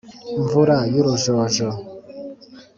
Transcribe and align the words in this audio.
nvura 0.41 0.77
y’urujojo 0.93 1.65